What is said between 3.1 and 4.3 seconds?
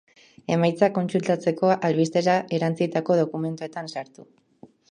dokumentuetan sartu.